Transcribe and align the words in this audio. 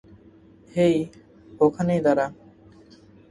হেই, 0.71 0.95
ওখানেই 1.59 1.99
দাঁড়া! 2.05 2.25